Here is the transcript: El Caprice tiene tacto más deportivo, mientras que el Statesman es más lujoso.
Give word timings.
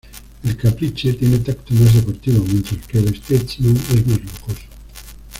El 0.43 0.57
Caprice 0.57 1.13
tiene 1.13 1.37
tacto 1.37 1.75
más 1.75 1.93
deportivo, 1.93 2.43
mientras 2.47 2.87
que 2.87 2.97
el 2.97 3.15
Statesman 3.15 3.77
es 3.77 4.07
más 4.07 4.19
lujoso. 4.19 4.63